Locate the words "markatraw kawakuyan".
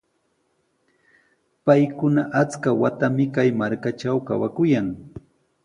3.59-4.87